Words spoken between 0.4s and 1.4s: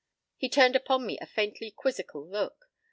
He turned upon me a